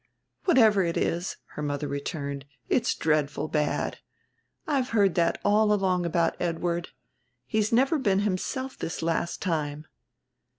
"Whatever 0.45 0.81
it 0.81 0.97
is," 0.97 1.37
her 1.53 1.61
mother 1.61 1.87
returned, 1.87 2.45
"it's 2.69 2.95
dreadful 2.95 3.47
bad. 3.47 3.99
I've 4.65 4.87
felt 4.87 5.13
that 5.13 5.39
all 5.45 5.71
along 5.71 6.07
about 6.07 6.35
Edward; 6.39 6.89
he's 7.45 7.71
never 7.71 7.99
been 7.99 8.21
himself 8.21 8.75
this 8.75 9.03
last 9.03 9.43
time." 9.43 9.85